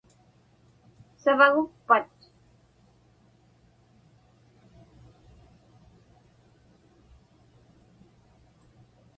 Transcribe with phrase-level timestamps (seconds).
[1.23, 2.07] Savagukpat?